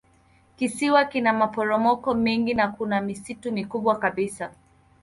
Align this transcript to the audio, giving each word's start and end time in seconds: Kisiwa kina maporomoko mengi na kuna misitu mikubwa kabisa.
Kisiwa 0.55 1.05
kina 1.05 1.33
maporomoko 1.33 2.13
mengi 2.13 2.53
na 2.53 2.67
kuna 2.71 3.01
misitu 3.01 3.51
mikubwa 3.51 3.99
kabisa. 3.99 4.51